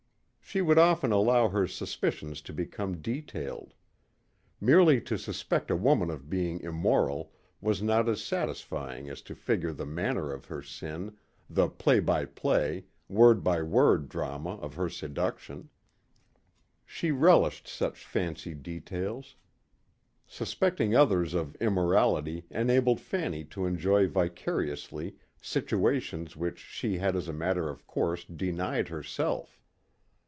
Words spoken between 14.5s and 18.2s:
of her seduction. She relished such